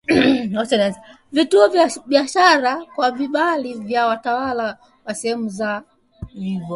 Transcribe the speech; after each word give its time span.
vituo 1.31 1.67
vya 1.69 1.87
biashara 2.05 2.85
kwa 2.95 3.11
vibali 3.11 3.73
vya 3.73 4.07
watawala 4.07 4.77
wa 5.05 5.13
sehemu 5.15 5.49
za 5.49 5.83